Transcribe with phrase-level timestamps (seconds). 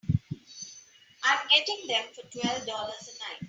[1.23, 3.37] I'm getting them for twelve dollars a night.